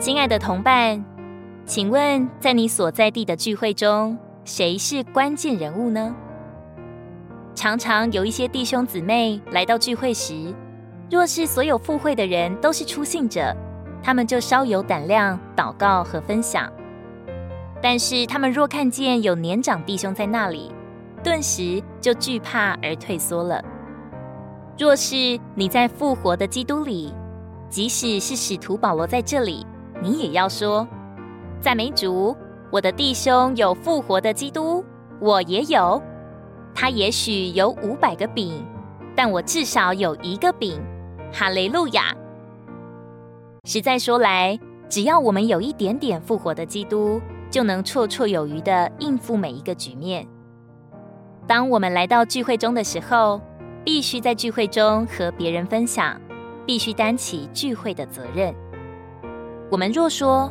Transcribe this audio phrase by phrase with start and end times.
[0.00, 1.04] 亲爱的同伴，
[1.66, 6.14] 请问在你所在地的聚会中，谁是关键人物呢？
[7.52, 10.54] 常常有一些弟兄姊妹来到聚会时，
[11.10, 13.52] 若是所有赴会的人都是初信者，
[14.00, 16.70] 他们就稍有胆量祷告和分享；
[17.82, 20.70] 但是他们若看见有年长弟兄在那里，
[21.24, 23.60] 顿时就惧怕而退缩了。
[24.78, 27.12] 若是你在复活的基督里，
[27.68, 29.66] 即使是使徒保罗在这里，
[30.00, 30.86] 你也要说
[31.60, 32.36] ：“赞美主，
[32.70, 34.84] 我的弟兄有复活的基督，
[35.20, 36.00] 我也有。
[36.74, 38.64] 他也许有五百个饼，
[39.16, 40.80] 但我至少有一个饼。
[41.32, 42.14] 哈雷路亚！
[43.64, 50.26] 实在说来，只要我们有一点点复活的基督，就能绰绰有余地应付每一个局面。
[51.46, 53.40] 当我们来到聚会中的时候，
[53.84, 56.18] 必须在聚会中和别人分享，
[56.64, 58.54] 必须担起聚会的责任。
[59.70, 60.50] 我们若说：“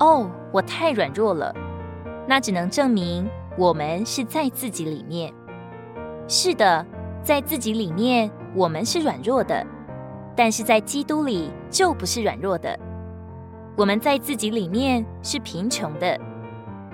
[0.00, 1.54] 哦，我太软弱了”，
[2.28, 5.32] 那只能证明我们是在自己里面。
[6.28, 6.84] 是的，
[7.22, 9.66] 在自己里面我们是软弱的，
[10.36, 12.78] 但是在基督里就不是软弱的。
[13.76, 16.18] 我们在自己里面是贫穷的，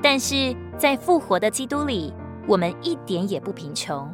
[0.00, 2.14] 但是在复活的基督里，
[2.47, 4.09] 我们一点也不贫穷。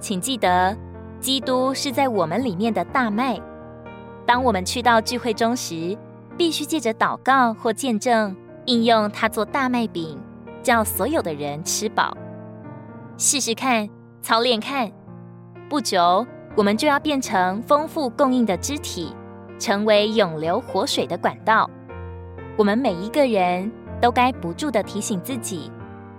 [0.00, 0.76] 请记得，
[1.20, 3.40] 基督是在我们里面的大麦。
[4.26, 5.96] 当我们去到聚会中时，
[6.40, 10.18] 必须借着祷告或见证，应用它做大麦饼，
[10.62, 12.16] 叫所有的人吃饱。
[13.18, 13.86] 试试看，
[14.22, 14.90] 操练看，
[15.68, 19.14] 不久我们就要变成丰富供应的肢体，
[19.58, 21.68] 成为永流活水的管道。
[22.56, 25.70] 我们每一个人都该不住的提醒自己：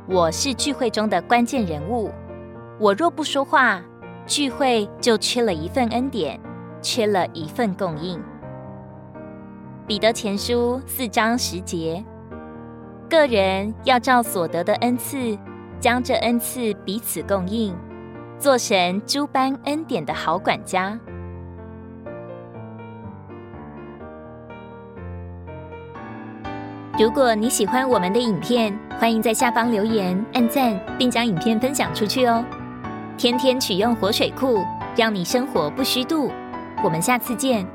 [0.08, 2.12] 我是聚会中的关键人物。
[2.80, 3.82] 我若不说话，
[4.28, 6.40] 聚会就缺了一份恩典，
[6.80, 8.22] 缺了一份供应。
[9.88, 12.04] 彼得前书四章十节，
[13.10, 15.38] 个人要照所得的恩赐，
[15.80, 17.76] 将这恩赐彼此供应，
[18.38, 20.98] 做神诸般恩典的好管家。
[26.98, 32.46] 如果你喜欢我们的影片，欢迎在下方留言、按赞，并将影片分享出去哦。
[33.18, 34.60] 天天取用活水库，
[34.96, 36.32] 让你生活不虚度。
[36.84, 37.68] 我们下次见。